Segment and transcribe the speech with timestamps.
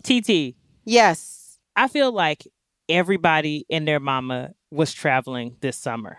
[0.00, 0.56] Mm, TT.
[0.84, 1.58] Yes.
[1.74, 2.46] I feel like
[2.88, 6.18] everybody and their mama was traveling this summer.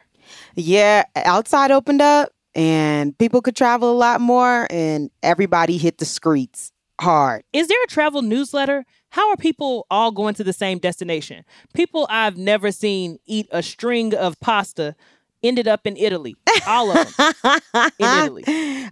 [0.55, 6.05] Yeah, outside opened up and people could travel a lot more and everybody hit the
[6.05, 7.43] streets hard.
[7.53, 8.83] Is there a travel newsletter?
[9.09, 11.45] How are people all going to the same destination?
[11.73, 14.95] People I've never seen eat a string of pasta
[15.43, 16.35] ended up in Italy.
[16.67, 17.33] All of them
[17.75, 18.43] in Italy.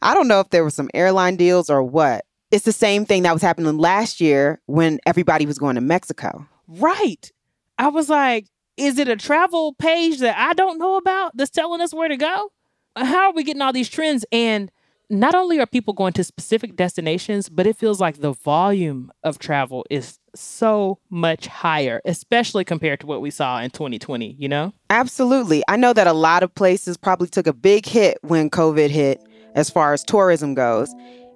[0.02, 2.24] I don't know if there were some airline deals or what.
[2.52, 6.48] It's the same thing that was happening last year when everybody was going to Mexico.
[6.68, 7.32] Right.
[7.78, 11.82] I was like, is it a travel page that I don't know about that's telling
[11.82, 12.52] us where to go?
[12.96, 14.26] How are we getting all these trends?
[14.32, 14.72] And
[15.10, 19.38] not only are people going to specific destinations, but it feels like the volume of
[19.38, 24.74] travel is so much higher, especially compared to what we saw in 2020, you know?
[24.90, 25.64] Absolutely.
[25.68, 29.22] I know that a lot of places probably took a big hit when COVID hit
[29.54, 30.94] as far as tourism goes.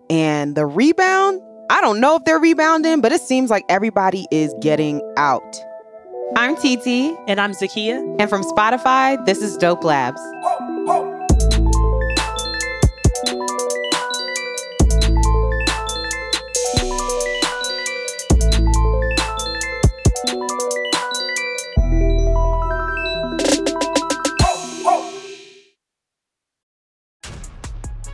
[0.09, 4.53] And the rebound, I don't know if they're rebounding, but it seems like everybody is
[4.61, 5.63] getting out.
[6.35, 7.15] I'm TT.
[7.27, 8.17] And I'm Zakiya.
[8.19, 10.21] And from Spotify, this is Dope Labs.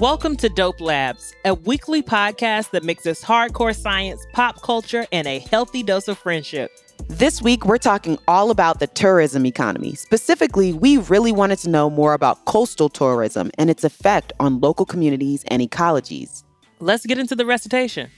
[0.00, 5.38] Welcome to Dope Labs, a weekly podcast that mixes hardcore science, pop culture, and a
[5.38, 6.72] healthy dose of friendship.
[7.06, 9.94] This week, we're talking all about the tourism economy.
[9.94, 14.84] Specifically, we really wanted to know more about coastal tourism and its effect on local
[14.84, 16.42] communities and ecologies.
[16.80, 18.10] Let's get into the recitation.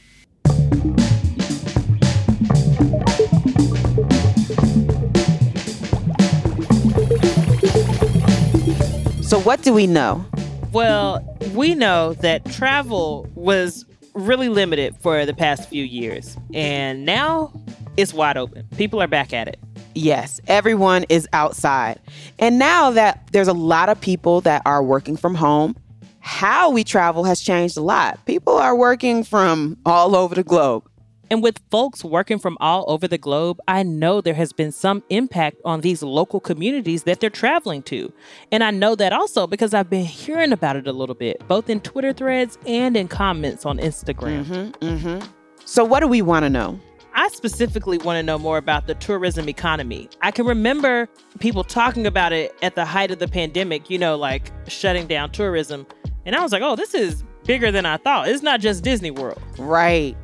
[9.23, 10.25] So, what do we know?
[10.73, 13.85] Well, we know that travel was
[14.15, 17.53] really limited for the past few years, and now
[17.97, 18.67] it's wide open.
[18.77, 19.59] People are back at it.
[19.95, 21.99] Yes, everyone is outside.
[22.39, 25.77] And now that there's a lot of people that are working from home,
[26.21, 28.23] how we travel has changed a lot.
[28.27, 30.89] People are working from all over the globe.
[31.31, 35.03] And with folks working from all over the globe, I know there has been some
[35.11, 38.13] impact on these local communities that they're traveling to.
[38.53, 41.69] And I know that also because I've been hearing about it a little bit, both
[41.69, 44.45] in Twitter threads and in comments on Instagram.
[44.45, 45.27] Mm-hmm, mm-hmm.
[45.65, 46.79] So, what do we want to know?
[47.15, 50.11] I specifically want to know more about the tourism economy.
[50.21, 51.09] I can remember
[51.41, 55.33] people talking about it at the height of the pandemic, you know, like shutting down
[55.33, 55.87] tourism.
[56.27, 58.29] And I was like, oh, this is bigger than I thought.
[58.29, 59.41] It's not just Disney World.
[59.59, 60.15] Right.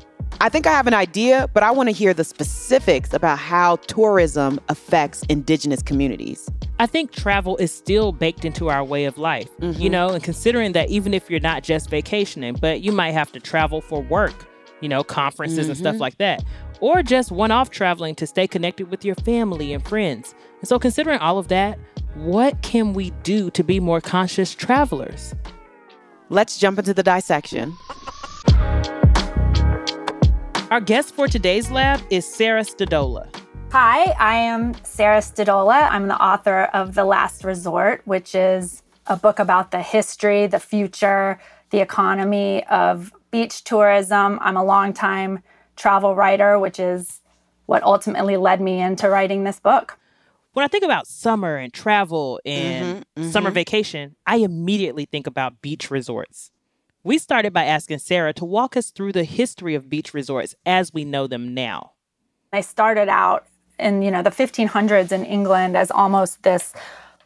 [0.42, 3.76] I think I have an idea, but I want to hear the specifics about how
[3.76, 6.50] tourism affects indigenous communities.
[6.80, 9.80] I think travel is still baked into our way of life, mm-hmm.
[9.80, 13.30] you know, and considering that even if you're not just vacationing, but you might have
[13.30, 14.34] to travel for work,
[14.80, 15.70] you know, conferences mm-hmm.
[15.70, 16.00] and stuff mm-hmm.
[16.00, 16.42] like that,
[16.80, 20.34] or just one off traveling to stay connected with your family and friends.
[20.58, 21.78] And so, considering all of that,
[22.16, 25.36] what can we do to be more conscious travelers?
[26.30, 27.76] Let's jump into the dissection.
[30.72, 33.28] Our guest for today's lab is Sarah Stodola.
[33.72, 35.86] Hi, I am Sarah Stodola.
[35.90, 40.58] I'm the author of The Last Resort, which is a book about the history, the
[40.58, 41.38] future,
[41.68, 44.38] the economy of beach tourism.
[44.40, 45.42] I'm a longtime
[45.76, 47.20] travel writer, which is
[47.66, 49.98] what ultimately led me into writing this book.
[50.54, 53.30] When I think about summer and travel and mm-hmm, mm-hmm.
[53.30, 56.50] summer vacation, I immediately think about beach resorts.
[57.04, 60.94] We started by asking Sarah to walk us through the history of beach resorts as
[60.94, 61.94] we know them now.
[62.52, 63.44] I started out
[63.76, 66.72] in, you know, the 1500s in England as almost this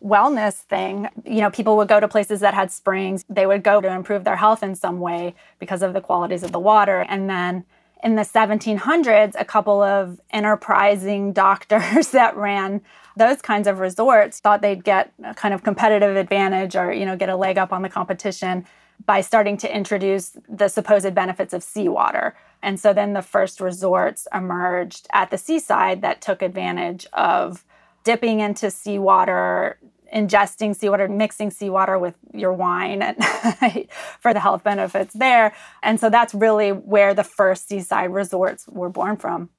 [0.03, 1.09] wellness thing.
[1.27, 3.23] You know, people would go to places that had springs.
[3.29, 6.53] They would go to improve their health in some way because of the qualities of
[6.53, 7.05] the water.
[7.07, 7.67] And then
[8.03, 12.81] in the 1700s, a couple of enterprising doctors that ran
[13.15, 17.15] those kinds of resorts thought they'd get a kind of competitive advantage or, you know,
[17.17, 18.65] get a leg up on the competition
[19.05, 22.37] by starting to introduce the supposed benefits of seawater.
[22.63, 27.65] And so then the first resorts emerged at the seaside that took advantage of
[28.05, 29.79] dipping into seawater
[30.15, 33.01] ingesting seawater, mixing seawater with your wine
[34.21, 35.53] for the health benefits there.
[35.83, 39.51] And so that's really where the first seaside resorts were born from.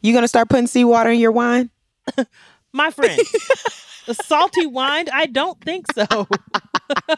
[0.00, 1.70] You gonna start putting seawater in your wine?
[2.72, 3.20] My friend,
[4.06, 5.06] the salty wine?
[5.12, 6.28] I don't think so.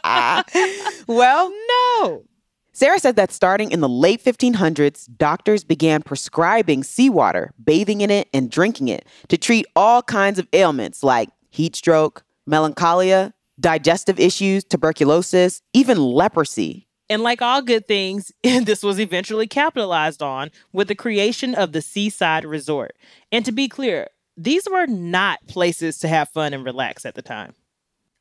[1.07, 2.25] well, no.
[2.73, 8.29] Sarah said that starting in the late 1500s, doctors began prescribing seawater, bathing in it,
[8.35, 14.65] and drinking it to treat all kinds of ailments like heat stroke, melancholia, digestive issues,
[14.65, 16.89] tuberculosis, even leprosy.
[17.09, 21.83] And like all good things, this was eventually capitalized on with the creation of the
[21.83, 22.97] Seaside Resort.
[23.31, 27.23] And to be clear, these were not places to have fun and relax at the
[27.23, 27.55] time.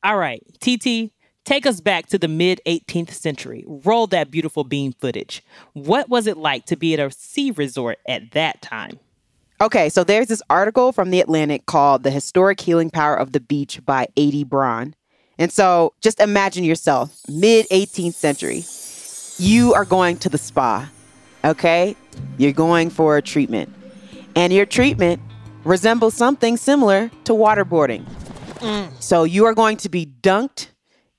[0.02, 1.12] All right, TT,
[1.44, 3.64] take us back to the mid 18th century.
[3.66, 5.42] Roll that beautiful beam footage.
[5.72, 8.98] What was it like to be at a sea resort at that time?
[9.60, 13.40] Okay, so there's this article from The Atlantic called The Historic Healing Power of the
[13.40, 14.94] Beach by Aidy Braun.
[15.38, 18.64] And so just imagine yourself, mid 18th century.
[19.38, 20.90] You are going to the spa,
[21.44, 21.96] okay?
[22.36, 23.72] You're going for a treatment.
[24.36, 25.20] And your treatment
[25.64, 28.04] resembles something similar to waterboarding.
[28.56, 28.90] Mm.
[29.02, 30.68] So you are going to be dunked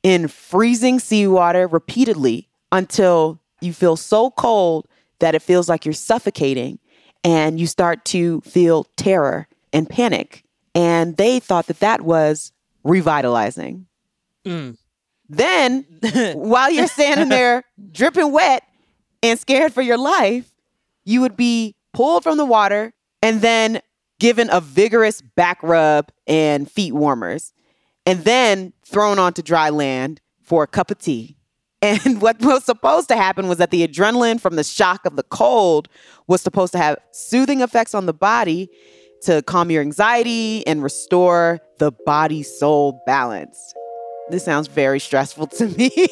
[0.03, 4.87] in freezing seawater repeatedly until you feel so cold
[5.19, 6.79] that it feels like you're suffocating
[7.23, 10.43] and you start to feel terror and panic.
[10.73, 12.51] And they thought that that was
[12.83, 13.87] revitalizing.
[14.45, 14.77] Mm.
[15.27, 15.85] Then,
[16.35, 18.63] while you're standing there dripping wet
[19.23, 20.51] and scared for your life,
[21.03, 23.81] you would be pulled from the water and then
[24.19, 27.53] given a vigorous back rub and feet warmers,
[28.05, 31.37] and then thrown onto dry land for a cup of tea.
[31.81, 35.23] And what was supposed to happen was that the adrenaline from the shock of the
[35.23, 35.87] cold
[36.25, 38.69] was supposed to have soothing effects on the body
[39.23, 43.73] to calm your anxiety and restore the body soul balance.
[44.29, 45.91] This sounds very stressful to me.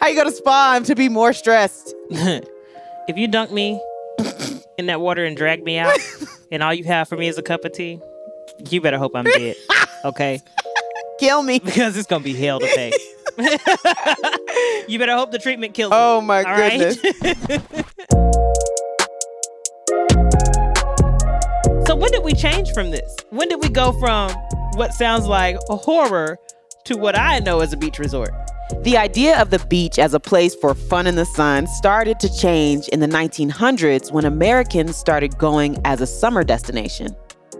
[0.00, 1.94] How you gonna spawn to be more stressed?
[2.10, 3.80] if you dunk me
[4.78, 5.96] in that water and drag me out,
[6.50, 8.00] and all you have for me is a cup of tea,
[8.70, 9.56] you better hope I'm dead.
[10.04, 10.40] Okay?
[11.18, 11.58] Kill me.
[11.64, 12.92] Because it's gonna be hell to pay.
[14.88, 15.96] you better hope the treatment kills me.
[15.98, 16.98] Oh my goodness.
[17.02, 17.44] Right?
[21.86, 23.16] so when did we change from this?
[23.30, 24.30] When did we go from
[24.74, 26.38] what sounds like a horror
[26.84, 28.30] to what I know as a beach resort?
[28.82, 32.34] The idea of the beach as a place for fun in the sun started to
[32.36, 37.14] change in the 1900s when Americans started going as a summer destination.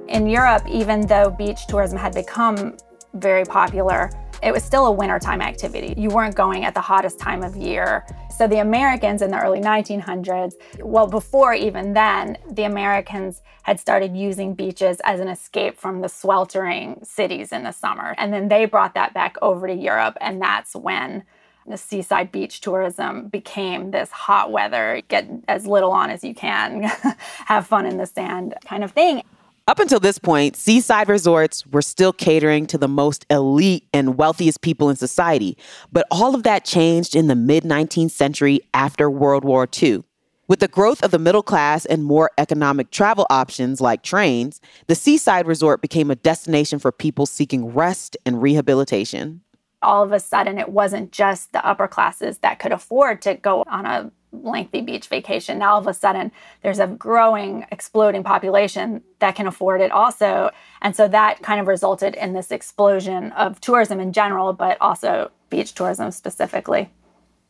[0.08, 2.76] In Europe, even though beach tourism had become
[3.14, 4.10] very popular,
[4.42, 5.94] it was still a wintertime activity.
[5.96, 8.06] You weren't going at the hottest time of year.
[8.36, 14.16] So the Americans in the early 1900s, well, before even then, the Americans had started
[14.16, 18.14] using beaches as an escape from the sweltering cities in the summer.
[18.18, 21.24] And then they brought that back over to Europe, and that's when
[21.66, 26.82] the seaside beach tourism became this hot weather, get as little on as you can,
[27.46, 29.22] have fun in the sand kind of thing.
[29.68, 34.60] Up until this point, seaside resorts were still catering to the most elite and wealthiest
[34.60, 35.58] people in society.
[35.90, 40.04] But all of that changed in the mid 19th century after World War II.
[40.46, 44.94] With the growth of the middle class and more economic travel options like trains, the
[44.94, 49.40] seaside resort became a destination for people seeking rest and rehabilitation.
[49.82, 53.64] All of a sudden, it wasn't just the upper classes that could afford to go
[53.66, 54.12] on a
[54.42, 55.58] lengthy beach vacation.
[55.58, 60.50] Now, all of a sudden, there's a growing, exploding population that can afford it also.
[60.82, 65.30] And so that kind of resulted in this explosion of tourism in general, but also
[65.50, 66.90] beach tourism specifically.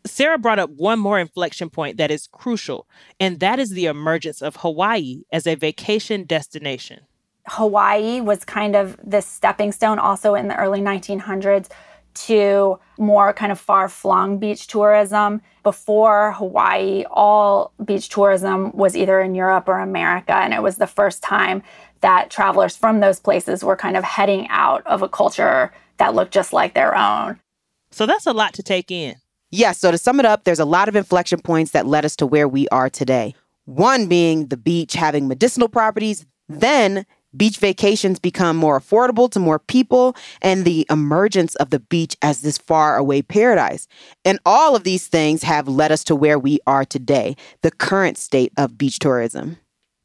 [0.07, 2.87] Sarah brought up one more inflection point that is crucial,
[3.19, 7.01] and that is the emergence of Hawaii as a vacation destination.
[7.49, 11.69] Hawaii was kind of this stepping stone also in the early 1900s
[12.17, 15.41] to more kind of far flung beach tourism.
[15.63, 20.35] Before Hawaii, all beach tourism was either in Europe or America.
[20.35, 21.63] And it was the first time
[22.01, 26.33] that travelers from those places were kind of heading out of a culture that looked
[26.33, 27.41] just like their own.
[27.91, 29.17] So that's a lot to take in.
[29.51, 29.61] Yes.
[29.61, 32.17] Yeah, so to sum it up, there's a lot of inflection points that led us
[32.17, 33.35] to where we are today.
[33.65, 37.07] One being the beach having medicinal properties, then
[37.37, 42.41] Beach vacations become more affordable to more people, and the emergence of the beach as
[42.41, 43.89] this far away paradise.
[44.25, 48.19] And all of these things have led us to where we are today, the current
[48.19, 49.59] state of beach tourism.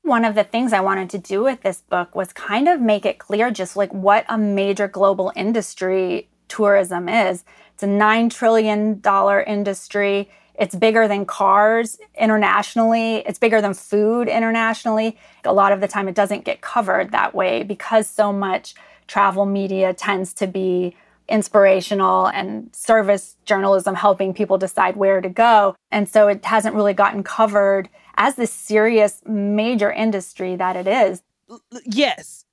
[0.03, 3.05] One of the things I wanted to do with this book was kind of make
[3.05, 7.45] it clear just like what a major global industry tourism is.
[7.73, 9.01] It's a $9 trillion
[9.47, 10.29] industry.
[10.61, 13.17] It's bigger than cars internationally.
[13.25, 15.17] It's bigger than food internationally.
[15.43, 18.75] A lot of the time, it doesn't get covered that way because so much
[19.07, 20.95] travel media tends to be
[21.27, 25.75] inspirational and service journalism helping people decide where to go.
[25.89, 31.23] And so it hasn't really gotten covered as the serious major industry that it is.
[31.85, 32.45] Yes.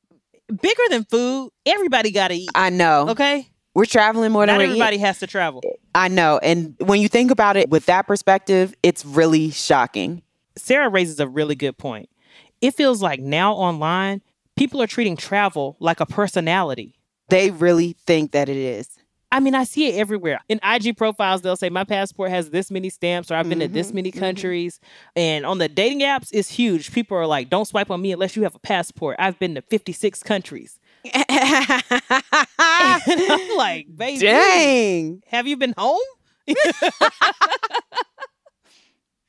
[0.48, 2.48] Bigger than food, everybody got to eat.
[2.54, 3.10] I know.
[3.10, 3.48] Okay?
[3.74, 5.06] We're traveling more than everybody eating.
[5.06, 5.62] has to travel.
[5.94, 6.38] I know.
[6.38, 10.22] And when you think about it with that perspective, it's really shocking.
[10.56, 12.08] Sarah raises a really good point.
[12.60, 14.22] It feels like now online,
[14.56, 16.98] people are treating travel like a personality.
[17.28, 18.88] They really think that it is.
[19.30, 20.40] I mean, I see it everywhere.
[20.48, 23.66] In IG profiles, they'll say, My passport has this many stamps, or I've been to
[23.66, 24.80] Mm-hmm, this many countries.
[25.14, 26.92] And on the dating apps, it's huge.
[26.92, 29.16] People are like, Don't swipe on me unless you have a passport.
[29.18, 30.77] I've been to 56 countries.
[32.58, 35.22] I'm like, Baby, Dang.
[35.26, 35.98] have you been home?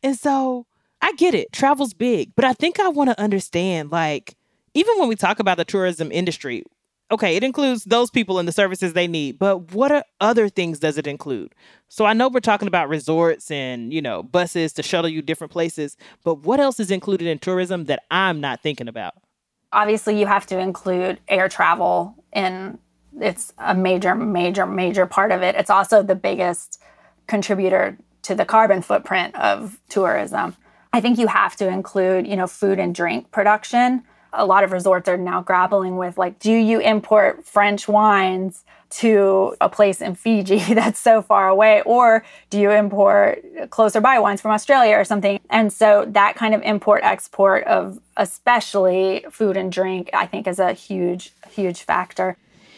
[0.03, 0.65] and so
[1.01, 1.51] I get it.
[1.51, 4.35] Travel's big, but I think I want to understand like,
[4.73, 6.63] even when we talk about the tourism industry,
[7.11, 10.79] okay, it includes those people and the services they need, but what are other things
[10.79, 11.53] does it include?
[11.87, 15.51] So I know we're talking about resorts and, you know, buses to shuttle you different
[15.51, 19.15] places, but what else is included in tourism that I'm not thinking about?
[19.71, 22.79] Obviously, you have to include air travel in
[23.19, 25.55] it's a major, major, major part of it.
[25.55, 26.81] It's also the biggest
[27.27, 30.55] contributor to the carbon footprint of tourism.
[30.93, 34.03] I think you have to include, you know, food and drink production.
[34.33, 39.55] A lot of resorts are now grappling with like, do you import French wines to
[39.61, 44.41] a place in Fiji that's so far away, or do you import closer by wines
[44.41, 45.39] from Australia or something?
[45.49, 50.59] And so that kind of import export of especially food and drink, I think, is
[50.59, 52.37] a huge, huge factor.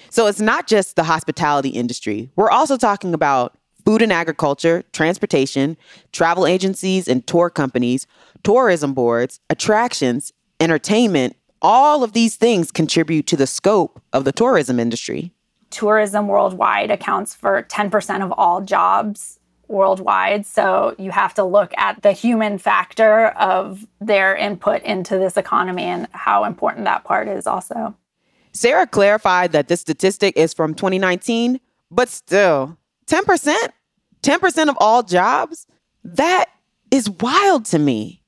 [0.09, 2.29] So it's not just the hospitality industry.
[2.35, 5.77] We're also talking about food and agriculture, transportation,
[6.11, 8.07] travel agencies and tour companies,
[8.43, 11.35] tourism boards, attractions, entertainment.
[11.61, 15.31] All of these things contribute to the scope of the tourism industry.
[15.71, 20.45] Tourism worldwide accounts for 10% of all jobs worldwide.
[20.45, 25.83] So you have to look at the human factor of their input into this economy
[25.83, 27.95] and how important that part is also.
[28.53, 31.59] Sarah clarified that this statistic is from 2019,
[31.89, 33.55] but still, 10%?
[34.21, 35.65] 10% of all jobs?
[36.03, 36.45] That
[36.91, 38.21] is wild to me.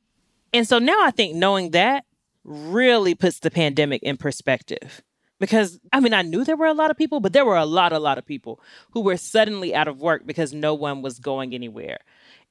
[0.53, 2.05] And so now I think knowing that
[2.43, 5.01] really puts the pandemic in perspective.
[5.39, 7.65] Because I mean, I knew there were a lot of people, but there were a
[7.65, 8.59] lot, a lot of people
[8.91, 11.99] who were suddenly out of work because no one was going anywhere.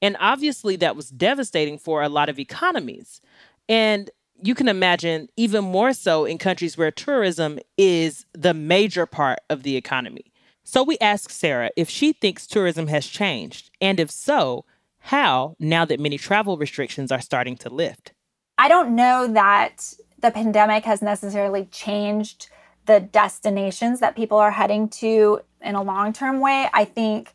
[0.01, 3.21] And obviously, that was devastating for a lot of economies.
[3.69, 4.09] And
[4.41, 9.63] you can imagine even more so in countries where tourism is the major part of
[9.63, 10.25] the economy.
[10.63, 14.65] So we asked Sarah if she thinks tourism has changed, and if so,
[14.99, 18.13] how now that many travel restrictions are starting to lift.
[18.57, 22.49] I don't know that the pandemic has necessarily changed
[22.85, 26.69] the destinations that people are heading to in a long term way.
[26.73, 27.33] I think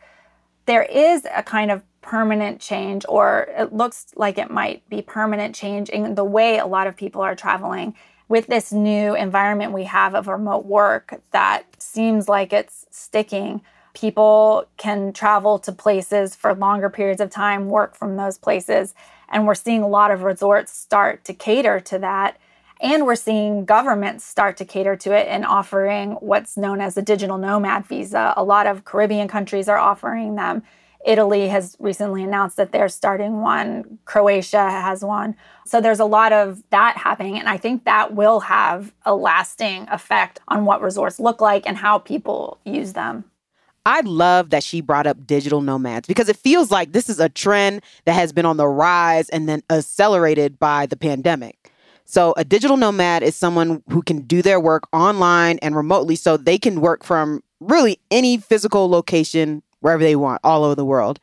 [0.67, 5.55] there is a kind of permanent change, or it looks like it might be permanent
[5.55, 7.95] change in the way a lot of people are traveling
[8.29, 13.63] with this new environment we have of remote work that seems like it's sticking.
[13.95, 18.95] People can travel to places for longer periods of time, work from those places.
[19.31, 22.39] And we're seeing a lot of resorts start to cater to that.
[22.81, 27.03] And we're seeing governments start to cater to it and offering what's known as a
[27.03, 28.33] digital nomad visa.
[28.37, 30.63] A lot of Caribbean countries are offering them.
[31.05, 33.99] Italy has recently announced that they're starting one.
[34.05, 35.37] Croatia has one.
[35.65, 37.39] So there's a lot of that happening.
[37.39, 41.77] And I think that will have a lasting effect on what resorts look like and
[41.77, 43.25] how people use them.
[43.87, 47.29] I love that she brought up digital nomads because it feels like this is a
[47.29, 51.73] trend that has been on the rise and then accelerated by the pandemic.
[52.11, 56.39] So, a digital nomad is someone who can do their work online and remotely so
[56.39, 61.21] they can work from really any physical location wherever they want all over the world.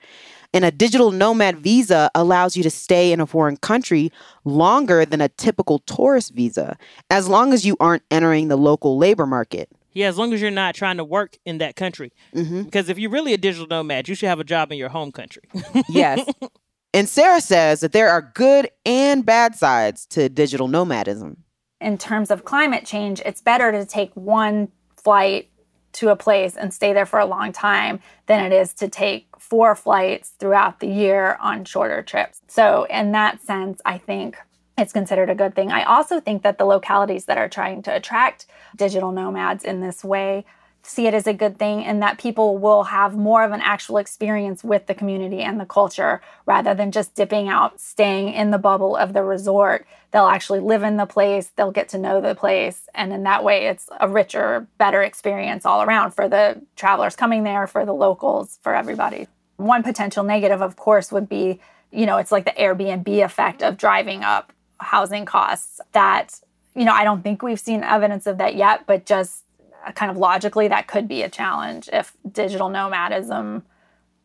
[0.53, 4.11] And a digital nomad visa allows you to stay in a foreign country
[4.43, 6.77] longer than a typical tourist visa,
[7.09, 9.69] as long as you aren't entering the local labor market.
[9.93, 12.13] Yeah, as long as you're not trying to work in that country.
[12.35, 12.61] Mm-hmm.
[12.61, 15.11] Because if you're really a digital nomad, you should have a job in your home
[15.11, 15.43] country.
[15.89, 16.29] Yes.
[16.95, 21.43] and Sarah says that there are good and bad sides to digital nomadism.
[21.81, 25.49] in terms of climate change, it's better to take one flight
[25.91, 29.27] to a place and stay there for a long time than it is to take
[29.37, 32.41] four flights throughout the year on shorter trips.
[32.47, 34.37] So, in that sense, I think
[34.77, 35.71] it's considered a good thing.
[35.71, 40.03] I also think that the localities that are trying to attract digital nomads in this
[40.03, 40.45] way,
[40.87, 43.97] see it as a good thing and that people will have more of an actual
[43.97, 48.57] experience with the community and the culture rather than just dipping out, staying in the
[48.57, 49.85] bubble of the resort.
[50.11, 52.87] They'll actually live in the place, they'll get to know the place.
[52.93, 57.43] And in that way, it's a richer, better experience all around for the travelers coming
[57.43, 59.27] there, for the locals, for everybody.
[59.57, 61.59] One potential negative, of course, would be
[61.95, 66.39] you know, it's like the Airbnb effect of driving up housing costs that,
[66.75, 69.44] you know, I don't think we've seen evidence of that yet, but just
[69.93, 73.63] kind of logically, that could be a challenge if digital nomadism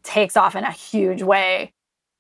[0.03, 1.73] takes off in a huge way.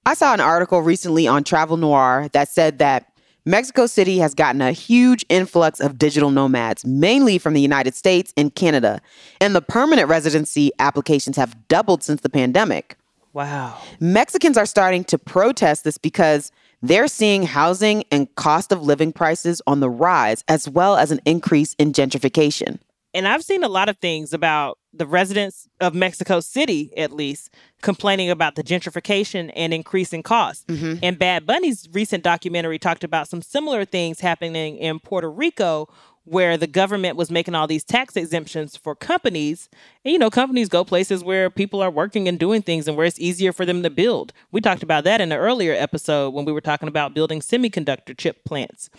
[0.06, 3.12] I saw an article recently on Travel Noir that said that
[3.46, 8.32] Mexico City has gotten a huge influx of digital nomads, mainly from the United States
[8.36, 9.00] and Canada,
[9.40, 12.96] and the permanent residency applications have doubled since the pandemic.
[13.32, 13.78] Wow.
[13.98, 19.62] Mexicans are starting to protest this because they're seeing housing and cost of living prices
[19.66, 22.78] on the rise, as well as an increase in gentrification.
[23.12, 27.50] And I've seen a lot of things about the residents of Mexico City, at least,
[27.82, 30.64] complaining about the gentrification and increasing costs.
[30.66, 30.98] Mm-hmm.
[31.02, 35.88] And Bad Bunny's recent documentary talked about some similar things happening in Puerto Rico,
[36.24, 39.68] where the government was making all these tax exemptions for companies.
[40.04, 43.06] And, you know, companies go places where people are working and doing things and where
[43.06, 44.32] it's easier for them to build.
[44.52, 48.16] We talked about that in an earlier episode when we were talking about building semiconductor
[48.16, 48.90] chip plants.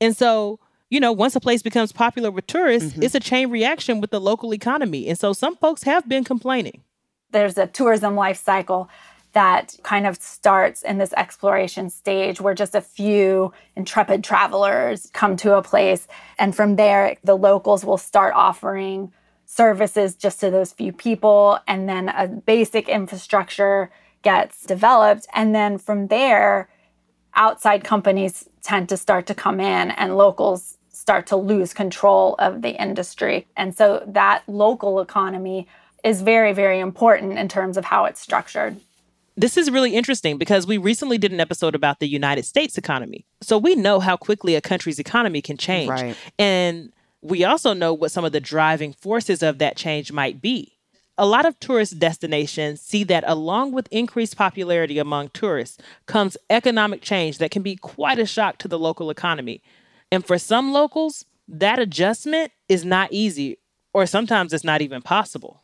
[0.00, 0.60] And so,
[0.90, 3.02] you know, once a place becomes popular with tourists, mm-hmm.
[3.02, 5.08] it's a chain reaction with the local economy.
[5.08, 6.82] And so some folks have been complaining.
[7.30, 8.88] There's a tourism life cycle
[9.32, 15.36] that kind of starts in this exploration stage where just a few intrepid travelers come
[15.36, 16.08] to a place.
[16.38, 19.12] And from there, the locals will start offering
[19.44, 21.58] services just to those few people.
[21.66, 23.90] And then a basic infrastructure
[24.22, 25.26] gets developed.
[25.34, 26.70] And then from there,
[27.34, 30.77] outside companies tend to start to come in and locals
[31.08, 33.46] start to lose control of the industry.
[33.56, 35.66] And so that local economy
[36.04, 38.76] is very, very important in terms of how it's structured.
[39.34, 43.24] This is really interesting because we recently did an episode about the United States economy.
[43.40, 45.88] So we know how quickly a country's economy can change.
[45.88, 46.14] Right.
[46.38, 50.74] And we also know what some of the driving forces of that change might be.
[51.16, 57.00] A lot of tourist destinations see that along with increased popularity among tourists comes economic
[57.00, 59.62] change that can be quite a shock to the local economy.
[60.10, 63.58] And for some locals, that adjustment is not easy,
[63.92, 65.62] or sometimes it's not even possible.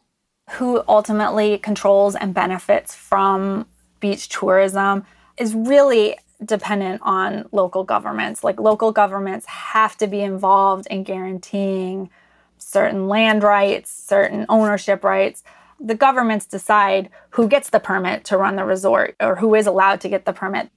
[0.52, 3.66] Who ultimately controls and benefits from
[4.00, 5.07] beach tourism
[5.38, 8.44] is really dependent on local governments.
[8.44, 12.11] Like local governments have to be involved in guaranteeing
[12.59, 15.42] certain land rights, certain ownership rights.
[15.80, 20.00] The governments decide who gets the permit to run the resort or who is allowed
[20.02, 20.70] to get the permit.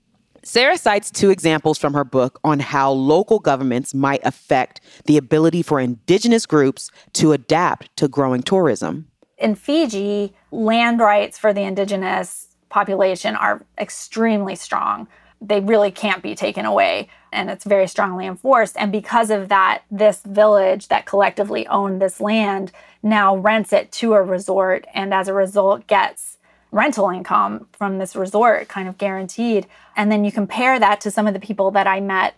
[0.47, 5.61] Sarah cites two examples from her book on how local governments might affect the ability
[5.61, 9.09] for indigenous groups to adapt to growing tourism.
[9.37, 15.09] In Fiji, land rights for the indigenous population are extremely strong.
[15.41, 18.77] They really can't be taken away, and it's very strongly enforced.
[18.79, 22.71] And because of that, this village that collectively owned this land
[23.03, 26.36] now rents it to a resort, and as a result, gets
[26.71, 29.67] rental income from this resort kind of guaranteed.
[29.95, 32.35] And then you compare that to some of the people that I met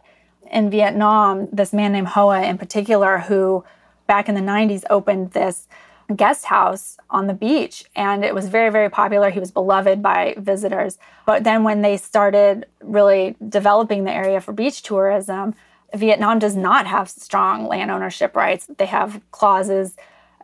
[0.52, 3.64] in Vietnam, this man named Hoa in particular, who
[4.08, 5.68] back in the 90s opened this
[6.16, 9.30] guest house on the beach and it was very very popular.
[9.30, 10.98] He was beloved by visitors.
[11.28, 15.54] But then when they started really developing the area for beach tourism
[15.96, 18.68] vietnam does not have strong land ownership rights.
[18.78, 19.96] They have clauses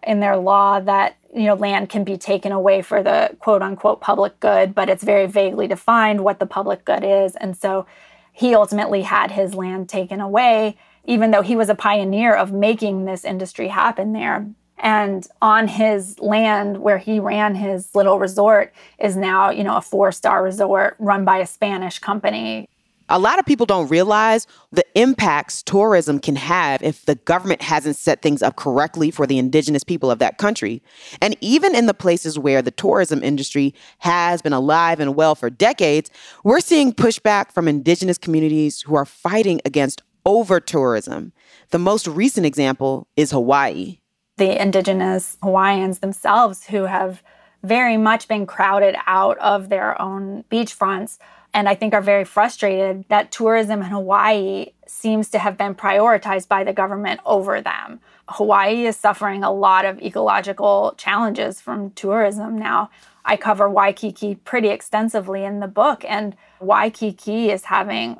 [0.05, 3.99] in their law that you know land can be taken away for the quote unquote
[3.99, 7.35] public good but it's very vaguely defined what the public good is.
[7.35, 7.85] And so
[8.31, 13.05] he ultimately had his land taken away even though he was a pioneer of making
[13.05, 14.47] this industry happen there.
[14.77, 19.81] And on his land where he ran his little resort is now you know a
[19.81, 22.67] four star resort run by a spanish company
[23.09, 27.95] a lot of people don't realize the impacts tourism can have if the government hasn't
[27.95, 30.81] set things up correctly for the indigenous people of that country.
[31.21, 35.49] And even in the places where the tourism industry has been alive and well for
[35.49, 36.09] decades,
[36.43, 41.31] we're seeing pushback from indigenous communities who are fighting against over tourism.
[41.69, 43.99] The most recent example is Hawaii.
[44.37, 47.21] The indigenous Hawaiians themselves, who have
[47.63, 51.17] very much been crowded out of their own beachfronts
[51.55, 56.49] and I think are very frustrated that tourism in Hawaii seems to have been prioritized
[56.49, 58.01] by the government over them.
[58.27, 62.89] Hawaii is suffering a lot of ecological challenges from tourism now.
[63.23, 68.17] I cover Waikiki pretty extensively in the book, and Waikiki is having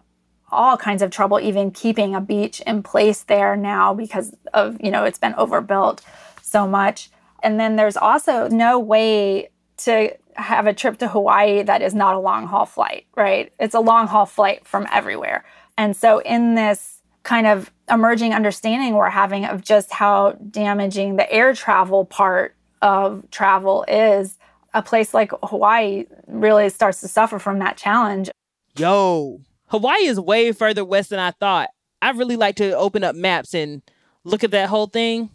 [0.50, 4.89] all kinds of trouble even keeping a beach in place there now because of, you
[4.91, 6.02] know, it's been overbuilt
[6.41, 7.10] so much
[7.45, 12.15] And then there's also no way to have a trip to Hawaii that is not
[12.15, 13.52] a long haul flight, right?
[13.60, 15.45] It's a long haul flight from everywhere.
[15.78, 21.32] And so, in this kind of emerging understanding we're having of just how damaging the
[21.32, 24.38] air travel part of travel is,
[24.74, 28.30] a place like Hawaii really starts to suffer from that challenge.
[28.78, 31.69] Yo, Hawaii is way further west than I thought.
[32.02, 33.82] I really like to open up maps and
[34.24, 35.30] look at that whole thing.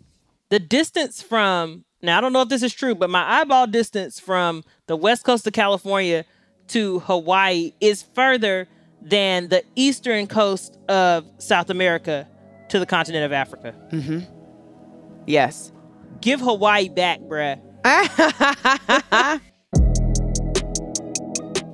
[0.51, 4.19] The distance from now, I don't know if this is true, but my eyeball distance
[4.19, 6.25] from the west coast of California
[6.69, 8.69] to Hawaii is further
[9.03, 12.29] than the eastern coast of South America
[12.71, 13.75] to the continent of Africa.
[13.93, 14.21] Mm-hmm.
[15.27, 15.73] Yes.
[16.21, 17.61] Give Hawaii back, bruh.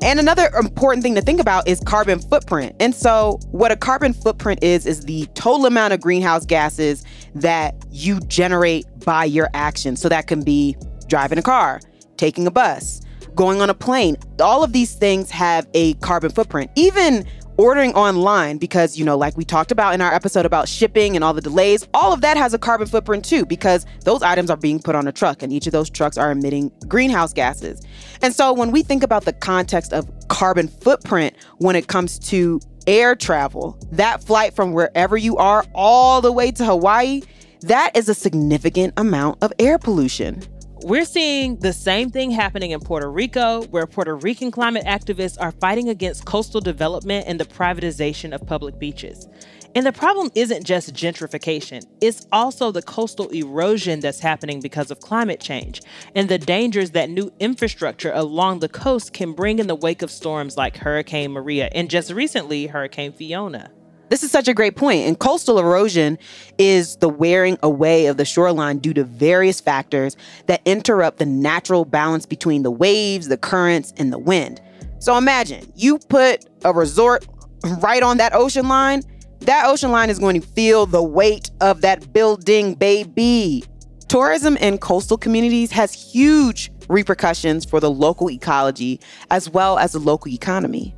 [0.07, 2.77] And another important thing to think about is carbon footprint.
[2.79, 7.75] And so, what a carbon footprint is, is the total amount of greenhouse gases that
[7.91, 10.01] you generate by your actions.
[10.01, 10.77] So, that can be
[11.09, 11.81] driving a car,
[12.19, 13.01] taking a bus,
[13.35, 14.17] going on a plane.
[14.41, 16.71] All of these things have a carbon footprint.
[16.77, 17.27] Even
[17.59, 21.25] ordering online because you know like we talked about in our episode about shipping and
[21.25, 24.57] all the delays all of that has a carbon footprint too because those items are
[24.57, 27.85] being put on a truck and each of those trucks are emitting greenhouse gases.
[28.23, 32.61] And so when we think about the context of carbon footprint when it comes to
[32.87, 37.21] air travel that flight from wherever you are all the way to hawaii
[37.63, 40.41] that is a significant amount of air pollution
[40.87, 45.51] we're seeing the same thing happening in Puerto Rico, where Puerto Rican climate activists are
[45.51, 49.27] fighting against coastal development and the privatization of public beaches.
[49.75, 55.01] And the problem isn't just gentrification, it's also the coastal erosion that's happening because of
[55.01, 55.83] climate change
[56.15, 60.11] and the dangers that new infrastructure along the coast can bring in the wake of
[60.13, 63.73] storms like Hurricane Maria and just recently, Hurricane Fiona.
[64.09, 65.07] This is such a great point.
[65.07, 66.19] And coastal erosion
[66.59, 70.17] is the wearing away of the shoreline due to various factors
[70.47, 74.61] that interrupt the natural balance between the waves, the currents, and the wind.
[74.99, 77.27] So imagine you put a resort
[77.81, 79.03] right on that ocean line.
[79.41, 83.65] That ocean line is going to feel the weight of that building, baby.
[84.09, 89.99] Tourism in coastal communities has huge repercussions for the local ecology as well as the
[89.99, 90.95] local economy.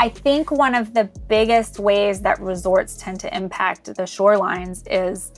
[0.00, 5.30] I think one of the biggest ways that resorts tend to impact the shorelines is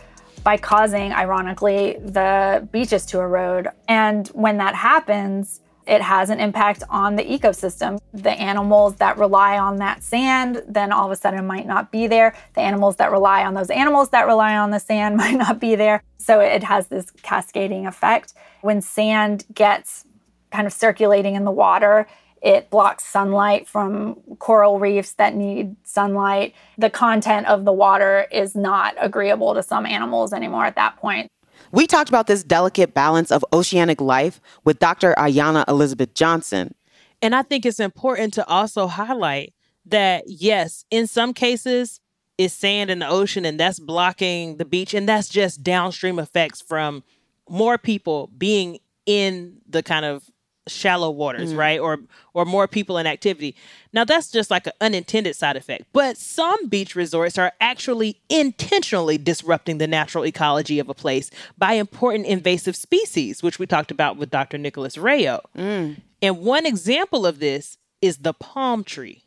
[0.45, 3.67] by causing, ironically, the beaches to erode.
[3.89, 7.99] And when that happens, it has an impact on the ecosystem.
[8.15, 12.07] The animals that rely on that sand then all of a sudden might not be
[12.07, 12.33] there.
[12.55, 15.75] The animals that rely on those animals that rely on the sand might not be
[15.75, 16.05] there.
[16.19, 18.35] So it has this cascading effect.
[18.61, 20.07] When sand gets
[20.53, 22.07] kind of circulating in the water,
[22.43, 26.55] it blocks sunlight from coral reefs that need sunlight.
[26.77, 31.29] The content of the water is not agreeable to some animals anymore at that point.
[31.71, 35.15] We talked about this delicate balance of oceanic life with Dr.
[35.17, 36.75] Ayana Elizabeth Johnson.
[37.23, 39.55] And I think it's important to also highlight
[39.87, 42.01] that, yes, in some cases,
[42.39, 44.95] it's sand in the ocean and that's blocking the beach.
[44.95, 47.05] And that's just downstream effects from
[47.49, 50.29] more people being in the kind of
[50.69, 51.57] shallow waters, mm.
[51.57, 51.81] right?
[51.81, 52.01] Or
[52.35, 53.57] or more people in activity.
[53.93, 55.85] Now that's just like an unintended side effect.
[55.93, 61.75] But some beach resorts are actually intentionally disrupting the natural ecology of a place by
[61.75, 64.59] important invasive species, which we talked about with Dr.
[64.59, 65.41] Nicholas Rayo.
[65.57, 65.97] Mm.
[66.21, 69.23] And one example of this is the palm tree.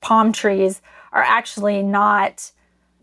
[0.00, 0.80] Palm trees
[1.12, 2.52] are actually not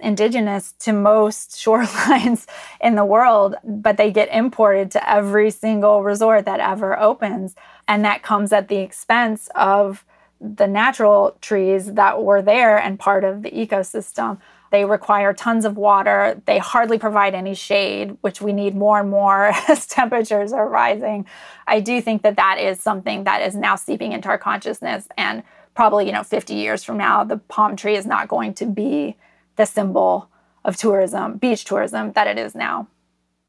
[0.04, 2.46] indigenous to most shorelines
[2.82, 7.56] in the world, but they get imported to every single resort that ever opens.
[7.88, 10.06] And that comes at the expense of
[10.40, 14.40] the natural trees that were there and part of the ecosystem.
[14.72, 16.42] They require tons of water.
[16.46, 21.26] They hardly provide any shade, which we need more and more as temperatures are rising.
[21.68, 25.08] I do think that that is something that is now seeping into our consciousness.
[25.18, 25.44] And
[25.76, 29.16] probably, you know, 50 years from now, the palm tree is not going to be
[29.56, 30.30] the symbol
[30.66, 32.88] of tourism, beach tourism, that it is now.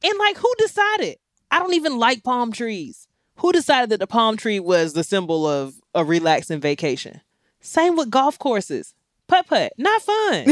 [0.03, 1.17] And like, who decided?
[1.51, 3.07] I don't even like palm trees.
[3.37, 7.21] Who decided that the palm tree was the symbol of a relaxing vacation?
[7.61, 8.95] Same with golf courses.
[9.27, 10.47] Putt putt, not fun.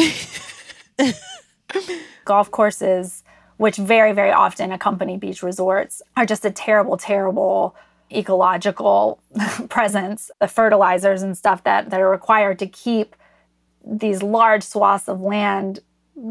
[2.25, 3.23] golf courses,
[3.57, 7.77] which very, very often accompany beach resorts, are just a terrible, terrible
[8.11, 9.21] ecological
[9.69, 10.31] presence.
[10.41, 13.17] The fertilizers and stuff that, that are required to keep
[13.85, 15.81] these large swaths of land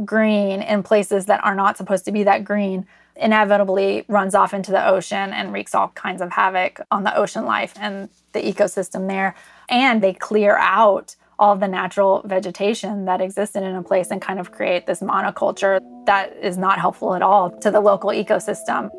[0.05, 2.85] green in places that are not supposed to be that green
[3.15, 7.45] inevitably runs off into the ocean and wreaks all kinds of havoc on the ocean
[7.45, 9.35] life and the ecosystem there.
[9.69, 14.39] And they clear out all the natural vegetation that existed in a place and kind
[14.39, 18.89] of create this monoculture that is not helpful at all to the local ecosystem.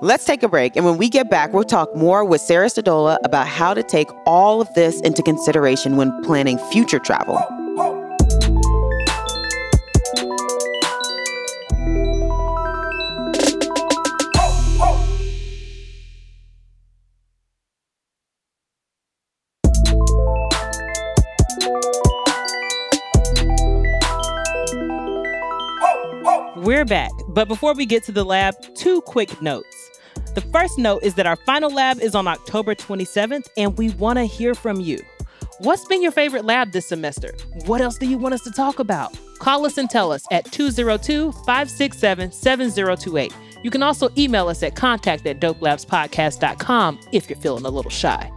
[0.00, 0.74] Let's take a break.
[0.74, 4.08] And when we get back, we'll talk more with Sarah Stodola about how to take
[4.26, 7.40] all of this into consideration when planning future travel.
[26.82, 27.12] We're back.
[27.28, 30.00] But before we get to the lab, two quick notes.
[30.34, 34.18] The first note is that our final lab is on October 27th, and we want
[34.18, 34.98] to hear from you.
[35.60, 37.36] What's been your favorite lab this semester?
[37.66, 39.16] What else do you want us to talk about?
[39.38, 43.32] Call us and tell us at 202 567 7028.
[43.62, 48.28] You can also email us at contact at dopelabspodcast.com if you're feeling a little shy.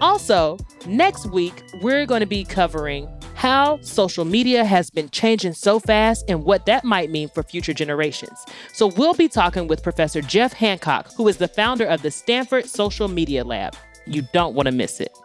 [0.00, 0.56] Also,
[0.86, 3.08] next week, we're going to be covering
[3.38, 7.72] how social media has been changing so fast and what that might mean for future
[7.72, 8.44] generations.
[8.72, 12.66] So, we'll be talking with Professor Jeff Hancock, who is the founder of the Stanford
[12.66, 13.76] Social Media Lab.
[14.06, 15.16] You don't want to miss it.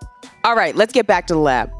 [0.43, 1.71] All right, let's get back to the lab.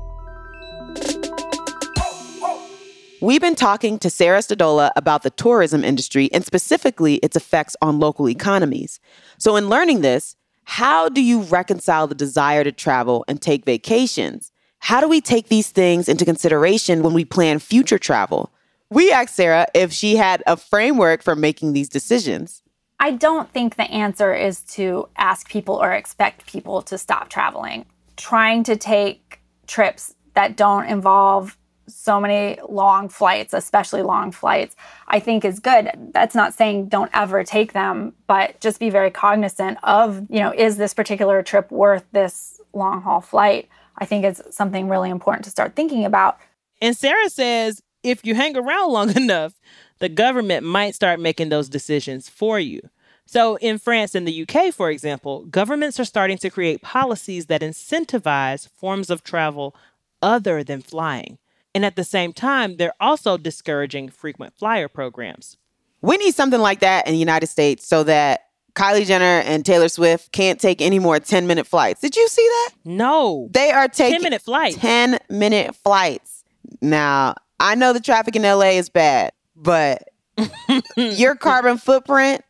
[3.22, 8.00] We've been talking to Sarah Stodola about the tourism industry and specifically its effects on
[8.00, 9.00] local economies.
[9.38, 14.52] So, in learning this, how do you reconcile the desire to travel and take vacations
[14.84, 18.52] how do we take these things into consideration when we plan future travel?
[18.90, 22.62] We asked Sarah if she had a framework for making these decisions.
[23.00, 27.86] I don't think the answer is to ask people or expect people to stop traveling.
[28.18, 34.76] Trying to take trips that don't involve so many long flights, especially long flights,
[35.08, 35.92] I think is good.
[36.12, 40.54] That's not saying don't ever take them, but just be very cognizant of, you know,
[40.54, 43.70] is this particular trip worth this long haul flight?
[43.98, 46.38] I think it's something really important to start thinking about.
[46.82, 49.54] And Sarah says if you hang around long enough,
[50.00, 52.90] the government might start making those decisions for you.
[53.26, 57.62] So, in France and the UK, for example, governments are starting to create policies that
[57.62, 59.76] incentivize forms of travel
[60.22, 61.38] other than flying.
[61.74, 65.58] And at the same time, they're also discouraging frequent flyer programs.
[66.02, 69.90] We need something like that in the United States so that Kylie Jenner and Taylor
[69.90, 72.02] Swift can't take any more 10 minute flights.
[72.02, 72.72] Did you see that?
[72.86, 73.48] No.
[73.52, 74.78] They are taking 10 minute flights.
[74.78, 76.44] 10 minute flights.
[76.82, 80.10] Now, I know the traffic in LA is bad, but
[80.98, 82.42] your carbon footprint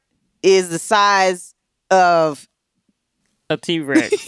[0.42, 1.54] is the size
[1.92, 2.48] of
[3.50, 4.28] a T Rex.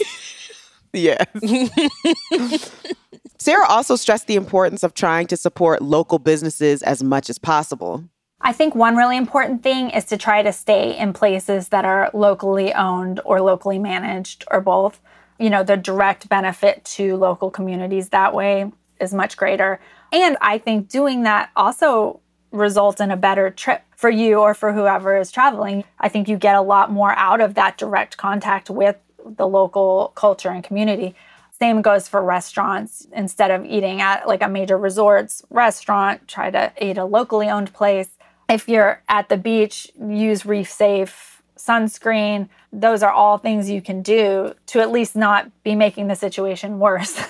[0.92, 1.26] yes.
[3.38, 8.04] Sarah also stressed the importance of trying to support local businesses as much as possible.
[8.46, 12.12] I think one really important thing is to try to stay in places that are
[12.14, 15.00] locally owned or locally managed or both.
[15.36, 19.80] You know, the direct benefit to local communities that way is much greater.
[20.12, 22.20] And I think doing that also
[22.52, 25.82] results in a better trip for you or for whoever is traveling.
[25.98, 30.12] I think you get a lot more out of that direct contact with the local
[30.14, 31.16] culture and community.
[31.50, 33.08] Same goes for restaurants.
[33.12, 37.72] Instead of eating at like a major resorts restaurant, try to eat a locally owned
[37.72, 38.10] place
[38.48, 42.48] if you're at the beach, use reef safe sunscreen.
[42.72, 46.78] Those are all things you can do to at least not be making the situation
[46.80, 47.20] worse.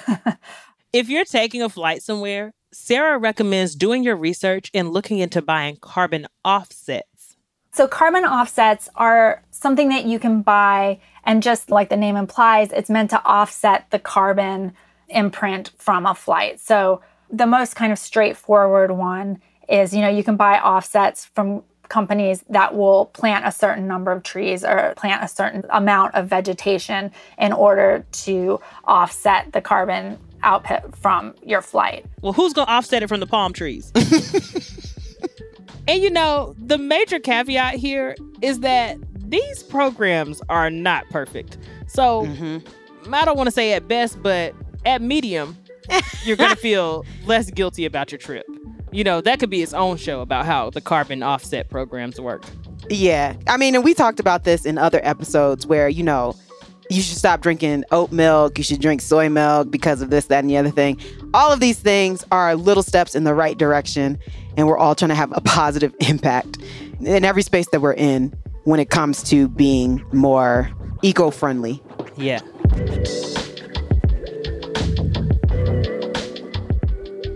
[0.92, 5.76] if you're taking a flight somewhere, Sarah recommends doing your research and looking into buying
[5.76, 7.36] carbon offsets.
[7.72, 12.72] So, carbon offsets are something that you can buy, and just like the name implies,
[12.72, 14.72] it's meant to offset the carbon
[15.08, 16.58] imprint from a flight.
[16.58, 21.62] So, the most kind of straightforward one is you know you can buy offsets from
[21.88, 26.26] companies that will plant a certain number of trees or plant a certain amount of
[26.26, 32.04] vegetation in order to offset the carbon output from your flight.
[32.22, 33.92] Well, who's going to offset it from the palm trees?
[35.88, 41.58] and you know, the major caveat here is that these programs are not perfect.
[41.86, 43.14] So mm-hmm.
[43.14, 45.56] I don't want to say at best, but at medium,
[46.24, 48.46] you're going to feel less guilty about your trip
[48.96, 52.44] you know, that could be its own show about how the carbon offset programs work.
[52.88, 53.34] Yeah.
[53.46, 56.34] I mean, and we talked about this in other episodes where, you know,
[56.88, 60.38] you should stop drinking oat milk, you should drink soy milk because of this, that,
[60.38, 60.98] and the other thing.
[61.34, 64.18] All of these things are little steps in the right direction,
[64.56, 66.56] and we're all trying to have a positive impact
[67.00, 68.32] in every space that we're in
[68.64, 70.70] when it comes to being more
[71.02, 71.82] eco friendly.
[72.16, 72.40] Yeah.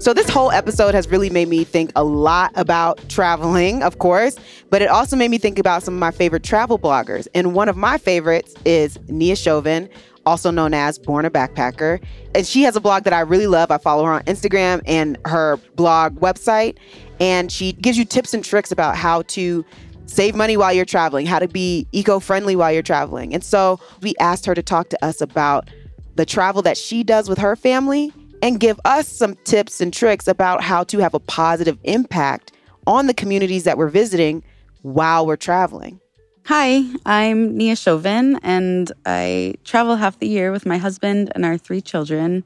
[0.01, 4.35] So, this whole episode has really made me think a lot about traveling, of course,
[4.71, 7.29] but it also made me think about some of my favorite travel bloggers.
[7.35, 9.91] And one of my favorites is Nia Chauvin,
[10.25, 12.03] also known as Born a Backpacker.
[12.35, 13.71] And she has a blog that I really love.
[13.71, 16.79] I follow her on Instagram and her blog website.
[17.21, 19.67] And she gives you tips and tricks about how to
[20.07, 23.35] save money while you're traveling, how to be eco friendly while you're traveling.
[23.35, 25.69] And so we asked her to talk to us about
[26.15, 30.27] the travel that she does with her family and give us some tips and tricks
[30.27, 32.53] about how to have a positive impact
[32.87, 34.43] on the communities that we're visiting
[34.83, 36.01] while we're traveling.
[36.47, 41.59] Hi, I'm Nia Chauvin, and I travel half the year with my husband and our
[41.59, 42.45] three children,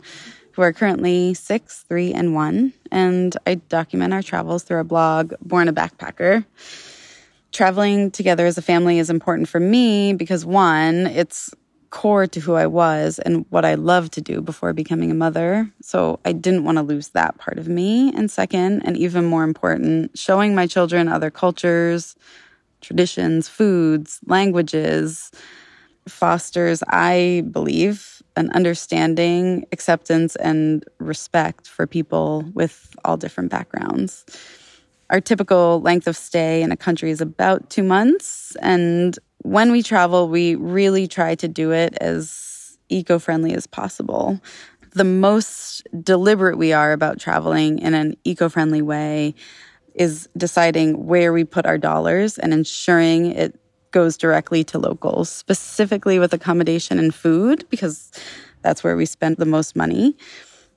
[0.53, 2.73] who are currently six, three, and one.
[2.91, 6.45] And I document our travels through our blog, Born a Backpacker.
[7.53, 11.55] Traveling together as a family is important for me because, one, it's
[11.95, 15.71] core to who I was and what I loved to do before becoming a mother.
[15.81, 18.13] So I didn't want to lose that part of me.
[18.15, 22.17] And second, and even more important, showing my children other cultures,
[22.81, 25.31] traditions, foods, languages
[26.09, 34.25] fosters, I believe, an understanding, acceptance, and respect for people with all different backgrounds.
[35.11, 39.83] Our typical length of stay in a country is about two months, and when we
[39.83, 44.41] travel, we really try to do it as eco friendly as possible.
[44.93, 49.35] The most deliberate we are about traveling in an eco friendly way
[49.95, 53.59] is deciding where we put our dollars and ensuring it
[53.91, 58.11] goes directly to locals, specifically with accommodation and food, because
[58.63, 60.17] that's where we spend the most money.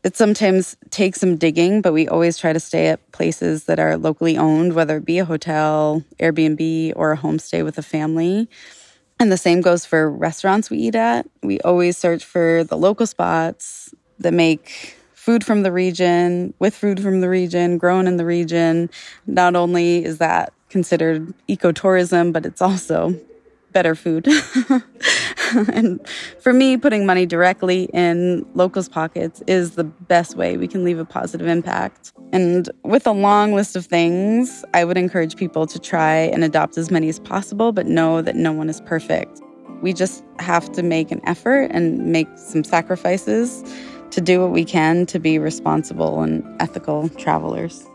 [0.03, 3.97] It sometimes takes some digging, but we always try to stay at places that are
[3.97, 8.47] locally owned, whether it be a hotel, Airbnb, or a homestay with a family.
[9.19, 11.27] And the same goes for restaurants we eat at.
[11.41, 17.01] We always search for the local spots that make food from the region, with food
[17.01, 18.89] from the region, grown in the region.
[19.25, 23.19] Not only is that considered ecotourism, but it's also
[23.77, 24.27] better food.
[25.71, 26.03] and
[26.39, 30.97] for me, putting money directly in locals' pockets is the best way we can leave
[30.97, 32.11] a positive impact.
[32.33, 36.75] And with a long list of things, I would encourage people to try and adopt
[36.75, 39.43] as many as possible, but know that no one is perfect.
[39.83, 43.63] We just have to make an effort and make some sacrifices
[44.09, 47.85] to do what we can to be responsible and ethical travelers.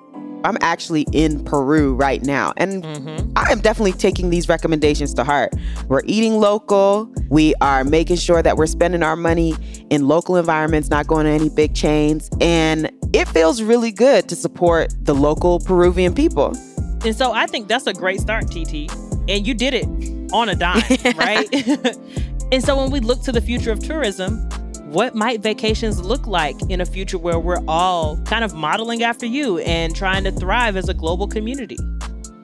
[0.44, 3.32] I'm actually in Peru right now, and mm-hmm.
[3.36, 5.54] I am definitely taking these recommendations to heart.
[5.88, 7.12] We're eating local.
[7.28, 9.54] We are making sure that we're spending our money
[9.90, 12.30] in local environments, not going to any big chains.
[12.40, 16.56] And it feels really good to support the local Peruvian people.
[17.04, 18.90] And so I think that's a great start, TT.
[19.28, 19.86] And you did it
[20.32, 20.82] on a dime,
[21.16, 21.48] right?
[22.52, 24.48] and so when we look to the future of tourism,
[24.92, 29.24] what might vacations look like in a future where we're all kind of modeling after
[29.24, 31.78] you and trying to thrive as a global community?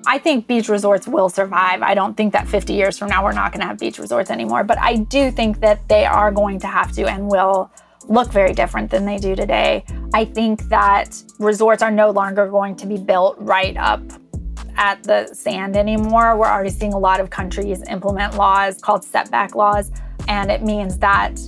[0.06, 1.82] I think beach resorts will survive.
[1.82, 4.30] I don't think that 50 years from now we're not going to have beach resorts
[4.30, 7.70] anymore, but I do think that they are going to have to and will
[8.08, 9.84] look very different than they do today.
[10.14, 14.00] I think that resorts are no longer going to be built right up
[14.76, 16.38] at the sand anymore.
[16.38, 19.90] We're already seeing a lot of countries implement laws called setback laws,
[20.28, 21.38] and it means that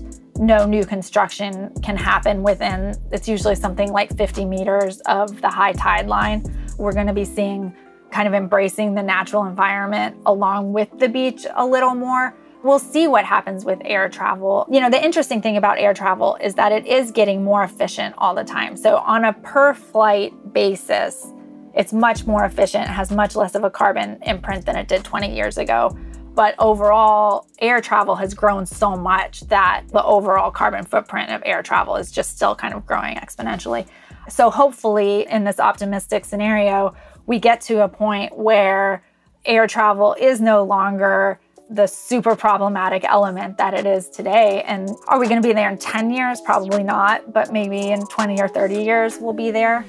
[0.40, 5.72] no new construction can happen within, it's usually something like 50 meters of the high
[5.72, 6.42] tide line.
[6.78, 7.76] We're going to be seeing
[8.10, 12.34] kind of embracing the natural environment along with the beach a little more.
[12.64, 14.66] We'll see what happens with air travel.
[14.70, 18.14] You know, the interesting thing about air travel is that it is getting more efficient
[18.16, 18.76] all the time.
[18.76, 21.32] So, on a per flight basis,
[21.74, 25.34] it's much more efficient, has much less of a carbon imprint than it did 20
[25.34, 25.96] years ago.
[26.34, 31.62] But overall, air travel has grown so much that the overall carbon footprint of air
[31.62, 33.86] travel is just still kind of growing exponentially.
[34.28, 36.94] So, hopefully, in this optimistic scenario,
[37.26, 39.02] we get to a point where
[39.44, 44.62] air travel is no longer the super problematic element that it is today.
[44.62, 46.40] And are we going to be there in 10 years?
[46.40, 49.86] Probably not, but maybe in 20 or 30 years we'll be there.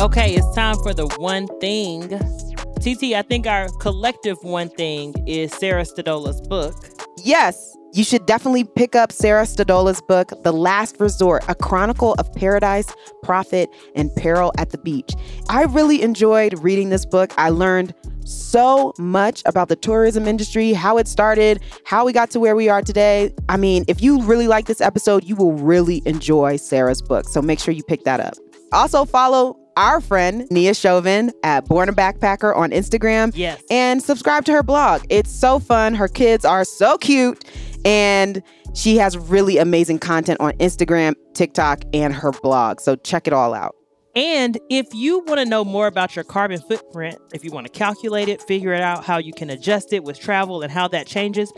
[0.00, 2.06] Okay, it's time for the one thing.
[2.76, 6.72] TT, I think our collective one thing is Sarah Stodola's book.
[7.24, 12.32] Yes, you should definitely pick up Sarah Stodola's book, The Last Resort, a chronicle of
[12.34, 15.10] paradise, profit, and peril at the beach.
[15.48, 17.32] I really enjoyed reading this book.
[17.36, 17.92] I learned
[18.24, 22.68] so much about the tourism industry, how it started, how we got to where we
[22.68, 23.34] are today.
[23.48, 27.28] I mean, if you really like this episode, you will really enjoy Sarah's book.
[27.28, 28.34] So make sure you pick that up.
[28.70, 33.30] Also, follow our friend Nia Chauvin at Born a Backpacker on Instagram.
[33.34, 33.62] Yes.
[33.70, 35.04] And subscribe to her blog.
[35.08, 35.94] It's so fun.
[35.94, 37.44] Her kids are so cute.
[37.84, 38.42] And
[38.74, 42.80] she has really amazing content on Instagram, TikTok, and her blog.
[42.80, 43.76] So check it all out.
[44.16, 47.72] And if you want to know more about your carbon footprint, if you want to
[47.72, 51.06] calculate it, figure it out how you can adjust it with travel and how that
[51.06, 51.52] changes,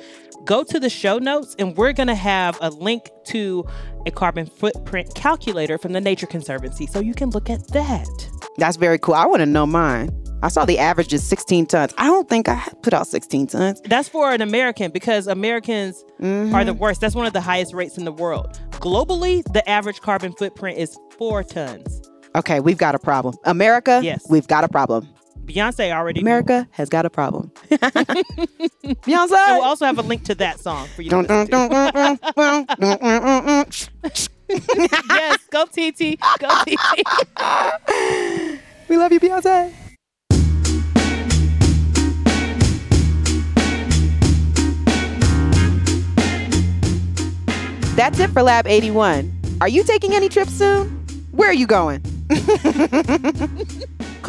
[0.44, 3.64] go to the show notes and we're going to have a link to
[4.06, 8.08] a carbon footprint calculator from the Nature Conservancy so you can look at that.
[8.56, 9.14] That's very cool.
[9.14, 10.10] I want to know mine.
[10.42, 11.92] I saw the average is 16 tons.
[11.98, 13.80] I don't think I put out 16 tons.
[13.82, 16.54] That's for an American because Americans mm-hmm.
[16.54, 17.02] are the worst.
[17.02, 18.58] That's one of the highest rates in the world.
[18.70, 22.00] Globally, the average carbon footprint is four tons.
[22.34, 23.34] Okay, we've got a problem.
[23.44, 24.24] America, yes.
[24.30, 25.08] we've got a problem.
[25.50, 26.20] Beyonce already.
[26.20, 27.50] America has got a problem.
[27.70, 29.28] Beyonce.
[29.28, 31.58] So we'll also have a link to that song for you to listen to.
[35.10, 37.04] yes, go TT, go TT.
[38.88, 39.74] we love you, Beyonce.
[47.96, 49.58] That's it for Lab 81.
[49.60, 50.88] Are you taking any trips soon?
[51.32, 52.02] Where are you going?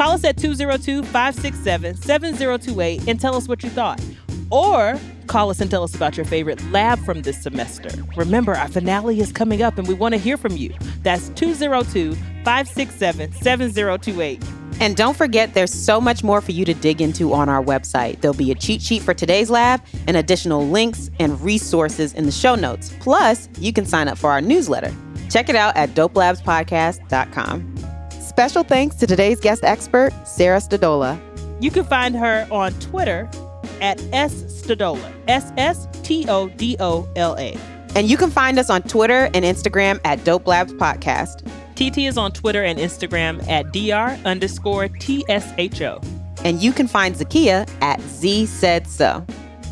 [0.02, 4.04] Call us at 202 567 7028 and tell us what you thought.
[4.50, 4.98] Or
[5.28, 7.88] call us and tell us about your favorite lab from this semester.
[8.16, 10.74] Remember, our finale is coming up and we want to hear from you.
[11.04, 14.44] That's 202 567 7028.
[14.80, 18.22] And don't forget, there's so much more for you to dig into on our website.
[18.22, 22.32] There'll be a cheat sheet for today's lab and additional links and resources in the
[22.32, 22.92] show notes.
[22.98, 24.92] Plus, you can sign up for our newsletter.
[25.30, 28.00] Check it out at dopelabspodcast.com.
[28.32, 31.20] Special thanks to today's guest expert, Sarah Stodola.
[31.62, 33.28] You can find her on Twitter
[33.82, 37.58] at S Stodola, S S T O D O L A.
[37.94, 41.46] And you can find us on Twitter and Instagram at Dope Labs Podcast.
[41.74, 46.00] TT is on Twitter and Instagram at DR underscore TSHO.
[46.42, 49.26] And you can find Zakiya at Z Said So.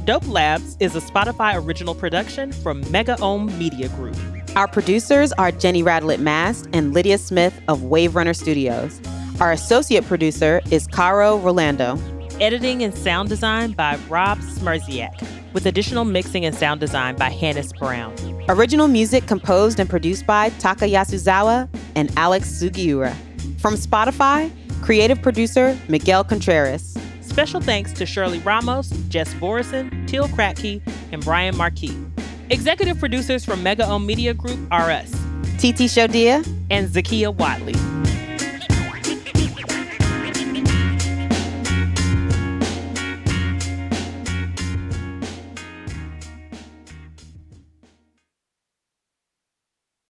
[0.05, 4.17] Dope Labs is a Spotify original production from Mega Ohm Media Group.
[4.57, 9.01] Our producers are Jenny Radelet Mast and Lydia Smith of Wave Runner Studios.
[9.39, 11.97] Our associate producer is Caro Rolando.
[12.41, 17.73] Editing and sound design by Rob Smierciak, with additional mixing and sound design by Hannis
[17.73, 18.13] Brown.
[18.49, 23.15] Original music composed and produced by Taka Yasuzawa and Alex Sugiura.
[23.61, 24.51] From Spotify,
[24.83, 26.97] creative producer Miguel Contreras.
[27.21, 30.83] Special thanks to Shirley Ramos, Jess Borison, Teal Kratke,
[31.13, 31.97] and Brian Marquis.
[32.51, 35.09] Executive producers from Mega Ohm Media Group are us,
[35.59, 37.90] TT Shodiya and Zakiya Whatley.